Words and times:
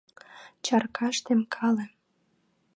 Чаркаш 0.65 1.15
темкале. 1.25 1.85